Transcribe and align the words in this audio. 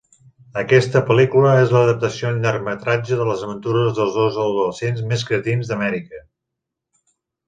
Aquesta 0.59 1.01
pel·lícula 1.09 1.49
és 1.65 1.73
l'adaptació 1.73 2.31
en 2.35 2.39
llargmetratge 2.45 3.19
de 3.19 3.27
les 3.31 3.43
aventures 3.47 3.85
dels 3.99 4.15
dos 4.21 4.39
adolescents 4.45 5.05
més 5.13 5.27
cretins 5.29 5.71
d'Amèrica. 5.73 6.23